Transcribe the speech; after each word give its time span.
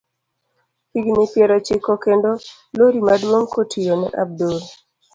Higni 0.93 1.25
piero 1.33 1.53
ochiko 1.59 1.91
kendo 2.03 2.29
lori 2.77 2.99
maduong 3.07 3.47
kotiyo 3.53 3.93
ne 3.97 4.07
Abdul. 4.23 4.57